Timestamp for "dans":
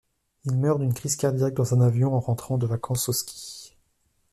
1.53-1.75